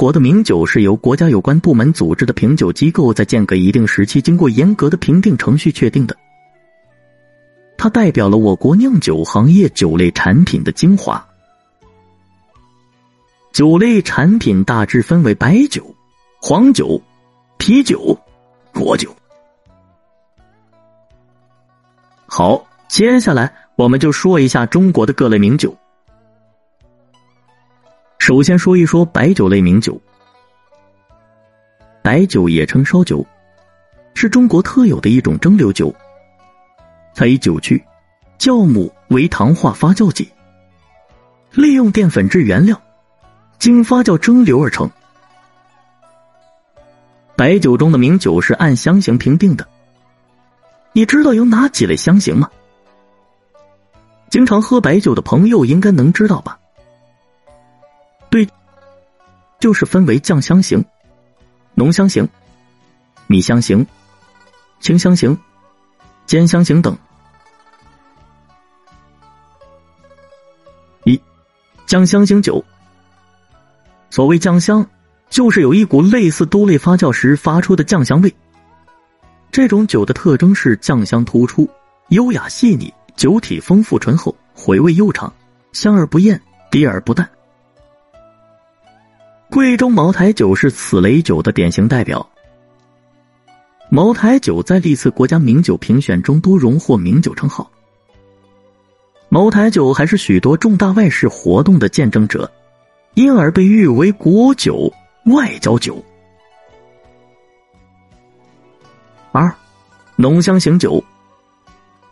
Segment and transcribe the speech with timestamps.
[0.00, 6.16] 国的名酒是由国家有关部门组织的评酒机构在间隔一定时期经过严格的评定程序确定的，
[7.76, 11.22] 它代表了我国酿酒行业酒类产品的精华。
[13.52, 15.94] 酒类产品大致分为白酒、
[16.40, 16.98] 黄酒、
[17.58, 18.18] 啤酒、
[18.72, 19.14] 果酒。
[22.26, 25.76] 好，接下来我们就说一下中国的各类名酒。
[28.30, 30.00] 首先说一说白酒类名酒。
[32.00, 33.26] 白酒也称烧酒，
[34.14, 35.92] 是中国特有的一种蒸馏酒。
[37.12, 37.84] 它以酒曲、
[38.38, 40.30] 酵母为糖化发酵剂，
[41.54, 42.80] 利用淀粉质原料。
[43.58, 44.88] 经发酵蒸馏而成。
[47.34, 49.66] 白酒中的名酒是按香型评定的。
[50.92, 52.48] 你知道有哪几类香型吗？
[54.30, 56.59] 经常喝白酒的朋友应该能知道吧？
[59.60, 60.82] 就是分为酱香型、
[61.74, 62.26] 浓香型、
[63.26, 63.86] 米香型、
[64.80, 65.38] 清香型、
[66.24, 66.96] 兼香型等。
[71.04, 71.20] 一，
[71.86, 72.64] 酱香型酒。
[74.08, 74.84] 所谓酱香，
[75.28, 78.34] 就是有一股类似豆类发酵时发出的酱香味。
[79.52, 81.68] 这种酒的特征是酱香突出、
[82.08, 85.32] 优雅细腻，酒体丰富醇厚，回味悠长，
[85.72, 87.28] 香而不艳，低而不淡。
[89.50, 92.24] 贵州茅台酒是此类酒的典型代表。
[93.90, 97.68] 茅台酒在历次国家名酒评选中都荣获名酒称号。
[99.28, 102.50] 茅台酒还是许多重大外事活动的见证者。
[103.14, 104.92] 因而被誉为国酒、
[105.26, 106.02] 外交酒。
[109.32, 109.52] 二，
[110.14, 111.02] 浓香型酒。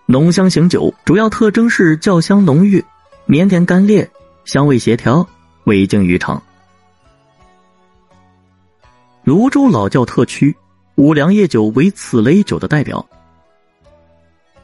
[0.06, 2.84] 浓香型酒主要特征是窖香浓郁、
[3.27, 4.11] 绵甜干裂、
[4.44, 5.25] 香味协调、
[5.64, 6.42] 味精余长。
[9.29, 10.57] 泸州老窖特曲
[10.95, 13.07] 五粮液酒为此类酒的代表。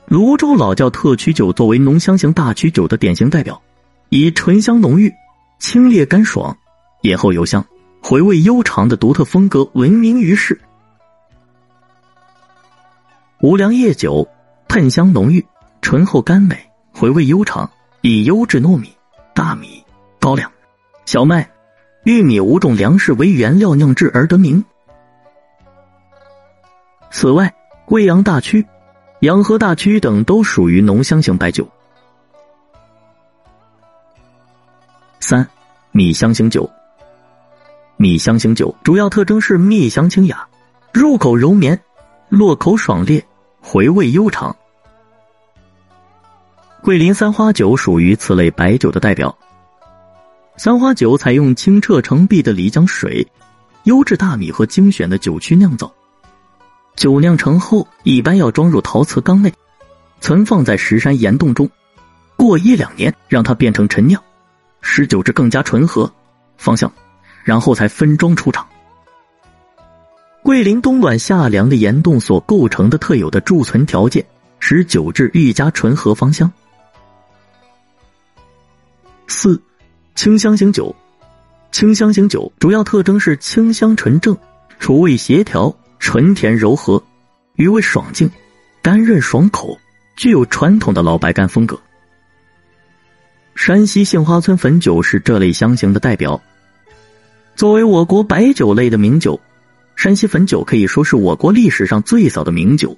[0.06, 3.60] 泸州老窖特曲酒作为浓香型大曲酒的典型代表，
[4.08, 5.12] 以醇香浓郁。
[5.58, 6.56] 清冽干爽，
[7.02, 7.62] 咽后有香，
[8.02, 10.58] 回味悠长的独特风格闻名于世。
[13.42, 14.26] 五粮液酒
[14.66, 15.44] 喷香浓郁，
[15.82, 16.56] 醇厚甘美，
[16.90, 17.70] 回味悠长，
[18.00, 18.90] 以优质糯米、
[19.34, 19.84] 大米、
[20.18, 20.50] 高粱、
[21.04, 21.46] 小麦、
[22.04, 24.62] 玉米五种粮食为原料酿制而得名。
[27.10, 27.54] 此外，
[27.86, 28.66] 贵阳大曲、
[29.20, 31.66] 洋河大曲等都属于浓香型白酒。
[35.20, 35.48] 三，
[35.92, 36.70] 米香型酒。
[37.96, 40.46] 米香型酒主要特征是蜜香清雅，
[40.92, 41.80] 入口柔绵，
[42.28, 43.22] 落口爽冽，
[43.62, 44.54] 回味悠长。
[46.82, 49.38] 桂林三花酒属于此类白酒的代表。
[50.56, 53.26] 三花酒采用清澈澄碧的漓江水、
[53.84, 55.92] 优质大米和精选的酒曲酿造，
[56.94, 59.52] 酒酿成后一般要装入陶瓷缸内，
[60.20, 61.68] 存放在石山岩洞中，
[62.36, 64.22] 过一两年让它变成陈酿。
[64.80, 66.12] 使酒质更加醇和、
[66.56, 66.92] 芳香，
[67.42, 68.66] 然后才分装出厂。
[70.42, 74.24] 桂林冬暖夏凉的岩洞所构成的特有的贮存条件，
[74.60, 76.52] 使酒质愈加醇和芳香。
[79.26, 79.60] 四，
[80.14, 80.94] 清香型酒。
[81.72, 84.36] 清香型酒主要特征是清香纯正，
[84.78, 87.02] 楚味协调，醇甜柔和，
[87.56, 88.30] 余味爽净，
[88.80, 89.76] 干润爽口，
[90.16, 91.76] 具有传统的老白干风格。
[93.56, 96.40] 山西杏花村汾酒是这类香型的代表。
[97.56, 99.40] 作为我国白酒类的名酒，
[99.96, 102.96] 山西汾酒可以说是我国历史上最早的名酒，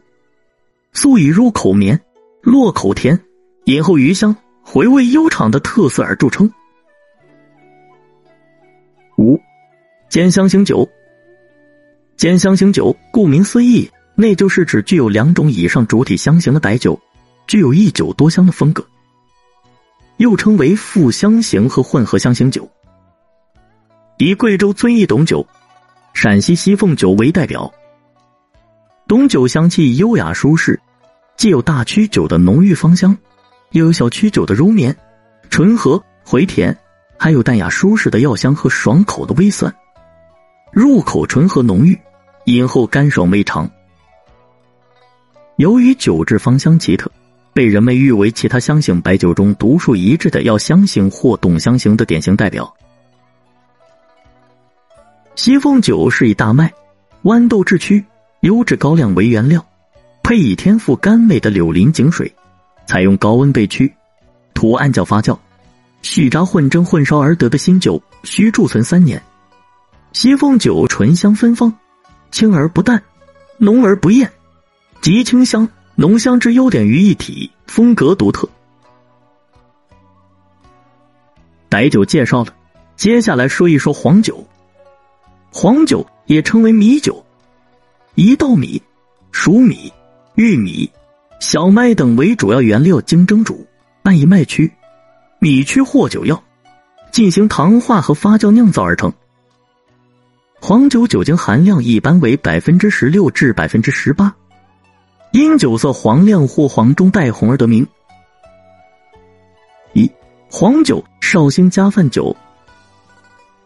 [0.93, 1.99] 素以入口绵、
[2.43, 3.19] 落口甜、
[3.65, 6.51] 饮后余香、回味悠长的特色而著称。
[9.17, 9.41] 五，
[10.09, 10.89] 兼香型酒。
[12.17, 16.99] 兼香型酒顾名思义，那就是指具有两种以上主体香型的白酒，
[17.47, 18.87] 具有一酒多香的风格。
[20.17, 22.67] 又称为复香型和混合香型酒，
[24.17, 25.47] 以贵州遵义董酒、
[26.15, 27.71] 陕西西凤酒为代表。
[29.07, 30.81] 董酒香气优雅舒适，
[31.37, 33.17] 既有大曲酒的浓郁芳香，
[33.73, 34.97] 又有小曲酒的柔绵、
[35.51, 36.75] 醇和回甜，
[37.19, 39.75] 还有淡雅舒适的药香和爽口的微酸，
[40.73, 41.99] 入口醇和浓郁，
[42.45, 43.71] 饮后干爽微长。
[45.57, 47.11] 由于酒质芳香奇特。
[47.57, 52.71] 被人们誉为其他香型白酒中独树一帜的药香型或董香型的典型代表。
[55.37, 56.71] 西凤酒是以大麦、
[57.23, 58.05] 豌豆制曲、
[58.41, 59.67] 优质高粱为原料，
[60.23, 62.31] 配以天赋甘美的柳林井水，
[62.87, 63.91] 采用高温焙曲、
[64.53, 65.39] 土按酵发酵、
[66.09, 69.21] 续渣混蒸混烧而得的新酒，需贮存三年。
[70.13, 71.73] 西凤酒醇香芬芳，
[72.31, 73.03] 清而不淡，
[73.59, 74.33] 浓而不艳，
[75.01, 78.49] 极清香浓香之优点于一体，风格独特。
[81.69, 82.55] 白酒介绍了，
[82.95, 84.47] 接下来说一说黄酒。
[85.51, 87.23] 黄酒也称为米酒，
[88.15, 88.81] 以稻米、
[89.33, 89.93] 黍米、
[90.37, 90.89] 玉米、
[91.41, 93.67] 小麦等为主要原料，经蒸煮，
[94.03, 94.73] 按以麦曲、
[95.39, 96.43] 米曲或酒药
[97.11, 99.13] 进行糖化和发酵酿造而成。
[100.61, 104.35] 黄酒酒精含量一般为百分之十六至百分之十八，
[105.33, 107.87] 因酒色黄亮或黄中带红而得名。
[109.93, 110.11] 一
[110.51, 112.35] 黄酒，绍兴加饭酒。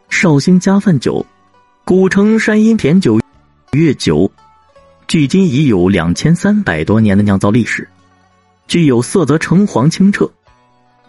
[0.08, 1.24] 绍兴加饭酒，
[1.84, 3.18] 古称山阴甜酒、
[3.72, 4.30] 月酒，
[5.06, 7.88] 距今已有两千三百多年的酿造历史，
[8.66, 10.30] 具有色泽橙黄清澈、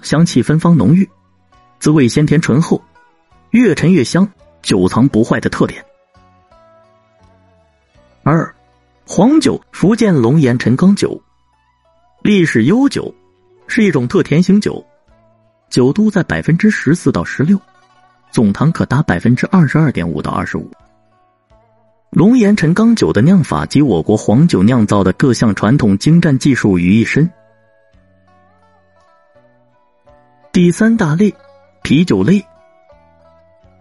[0.01, 1.09] 香气芬芳浓郁、
[1.79, 2.81] 滋味鲜甜醇厚、
[3.51, 4.27] 越陈越香。
[4.61, 5.83] 久藏不坏的特点。
[8.21, 8.53] 二，
[9.07, 11.19] 黄酒，福建龙岩陈缸酒，
[12.21, 13.11] 历史悠久，
[13.65, 14.85] 是一种特甜型酒，
[15.67, 17.59] 酒度在百分之十四到十六，
[18.29, 20.69] 总糖可达百分之二十二点五到二十五。
[22.11, 27.27] 龙岩陈缸酒的酿法集我国黄酒酿造的各项传统精湛技术于一身。
[30.53, 31.33] 第三大类，
[31.81, 32.45] 啤酒类，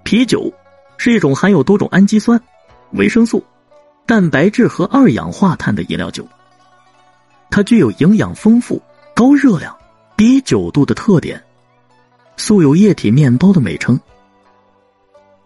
[0.04, 0.52] 啤酒。
[0.98, 2.38] 是一种含有多种氨基酸、
[2.92, 3.42] 维生素、
[4.04, 6.28] 蛋白质和二氧化碳的饮料酒。
[7.50, 8.80] 它具有营养丰富、
[9.16, 9.74] 高热量、
[10.18, 11.42] 低酒度的特点，
[12.36, 13.98] 素有“液体面包”的美称。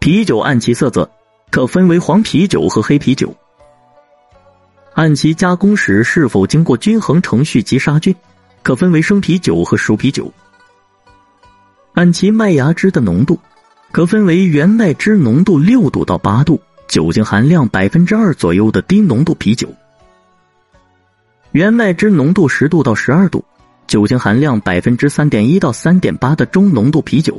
[0.00, 1.08] 啤酒按其色泽，
[1.50, 3.28] 可分为黄啤酒和黑啤酒；
[4.94, 8.14] 按其加工时是否经过均衡程序及杀菌，
[8.64, 10.24] 可分为生啤酒和熟啤酒；
[11.94, 13.38] 按其麦芽汁的浓度。
[13.90, 19.68] 可分为原麦汁浓度六度到八度、酒精含量百分之二左右的低浓度啤酒；
[21.52, 23.44] 原麦汁浓度十度到十二度、
[23.86, 27.34] 酒精含量百分之三点一到三点八的中浓度啤酒；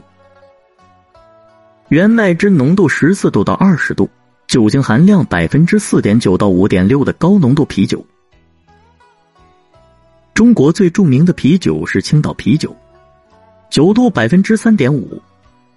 [1.90, 4.10] 原麦汁浓度十四度到二十度、
[4.48, 8.06] 酒精含量百分之四点九到五点六的高浓度啤酒。
[10.34, 12.74] 中国最著名的啤酒是青岛啤酒，
[13.76, 15.22] 酒度百分之三点五。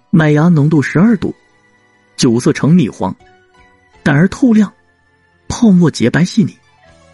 [0.09, 1.35] 麦芽浓度十二度，
[2.15, 3.13] 酒色呈蜜黄，
[4.03, 4.73] 淡而透亮，
[5.49, 6.57] 泡沫洁白细腻，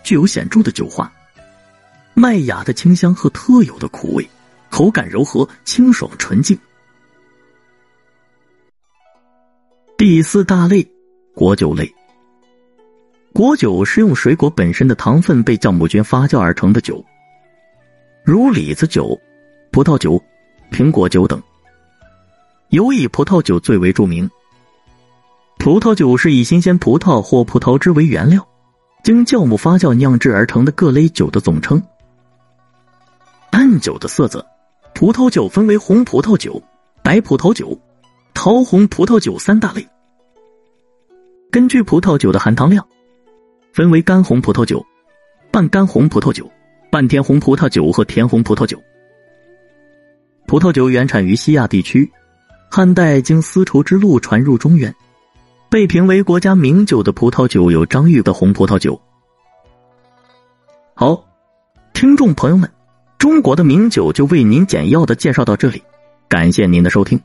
[0.03, 1.11] 具有显著的酒化，
[2.13, 4.29] 麦芽的清香和特有的苦味，
[4.69, 6.55] 口感柔和清爽纯净。
[9.97, 10.87] 第四大类，
[11.33, 11.91] 果酒类。
[13.33, 17.03] 果酒是用水果本身的糖分被酵母菌发酵而成的酒，
[18.23, 19.19] 如李子酒、
[19.71, 20.23] 葡萄酒、
[20.71, 21.41] 苹果酒等。
[22.69, 24.29] 尤以葡萄酒最为著名。
[25.57, 28.45] 葡萄酒是以新鲜葡萄或葡萄汁为原料，
[29.03, 31.81] 经酵母发酵酿制而成的各类酒的总称。
[33.51, 34.45] 按酒的色泽，
[34.93, 36.61] 葡萄酒分为红葡萄酒、
[37.01, 37.79] 白葡萄酒、
[38.33, 39.87] 桃红葡萄酒三大类。
[41.49, 42.85] 根据葡萄酒的含糖量，
[43.71, 44.85] 分为干红葡萄酒、
[45.51, 46.51] 半干红葡萄酒、
[46.91, 48.77] 半甜红葡萄酒和甜红葡萄酒。
[50.47, 52.11] 葡萄酒原产于西亚地区。
[52.69, 54.93] 汉代经丝绸之路传入中原，
[55.69, 58.99] 被评为国家名酒的葡萄酒有张裕的红葡萄酒。
[60.93, 61.23] 好，
[61.93, 62.69] 听众朋友们，
[63.17, 65.81] 中国的名酒就为您简要的介绍到这里，
[66.27, 67.21] 感谢您的收听。